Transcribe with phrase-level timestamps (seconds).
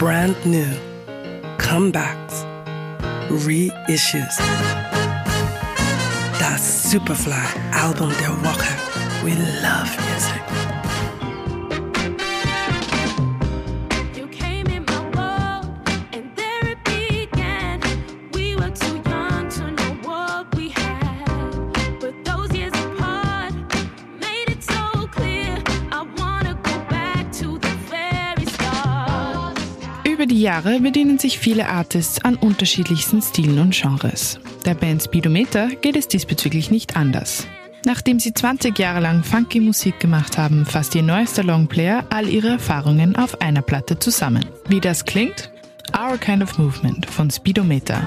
[0.00, 0.66] brand new,
[1.58, 2.46] comebacks,
[3.28, 4.38] reissues.
[6.38, 8.72] Das Superfly-Album der Woche.
[9.22, 10.79] We love music.
[30.20, 34.38] Über die Jahre bedienen sich viele Artists an unterschiedlichsten Stilen und Genres.
[34.66, 37.46] Der Band Speedometer geht es diesbezüglich nicht anders.
[37.86, 42.48] Nachdem sie 20 Jahre lang funky Musik gemacht haben, fasst ihr neuester Longplayer all ihre
[42.48, 44.44] Erfahrungen auf einer Platte zusammen.
[44.68, 45.50] Wie das klingt?
[45.98, 48.06] Our Kind of Movement von Speedometer.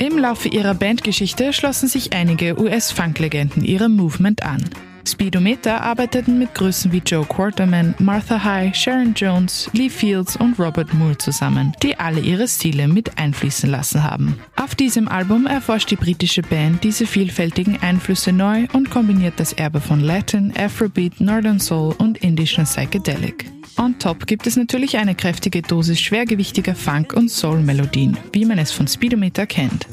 [0.00, 4.64] Im Laufe ihrer Bandgeschichte schlossen sich einige US-Funk-Legenden ihrem Movement an.
[5.10, 10.92] Speedometer arbeiteten mit Größen wie Joe Quarterman, Martha High, Sharon Jones, Lee Fields und Robert
[10.94, 14.38] Moore zusammen, die alle ihre Stile mit einfließen lassen haben.
[14.56, 19.80] Auf diesem Album erforscht die britische Band diese vielfältigen Einflüsse neu und kombiniert das Erbe
[19.80, 23.46] von Latin, Afrobeat, Northern Soul und indischen Psychedelic.
[23.78, 28.72] On top gibt es natürlich eine kräftige Dosis schwergewichtiger Funk- und Soul-Melodien, wie man es
[28.72, 29.86] von Speedometer kennt.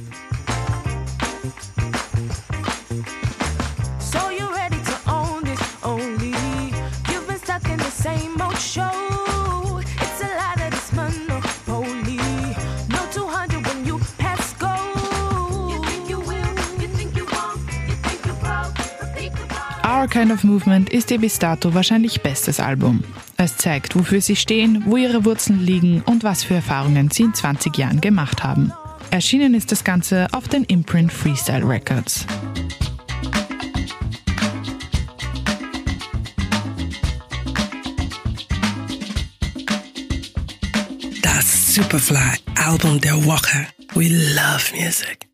[19.86, 23.03] Our Kind of Movement ist ihr bis dato wahrscheinlich bestes Album.
[23.38, 27.36] Es zeigt, wofür sie stehen, wo ihre Wurzeln liegen und was für Erfahrungen sie in
[27.36, 28.73] 20 Jahren gemacht haben.
[29.11, 32.26] Erschienen ist das Ganze auf den Imprint Freestyle Records.
[41.21, 43.67] Das Superfly-Album der Woche.
[43.93, 45.24] We love music.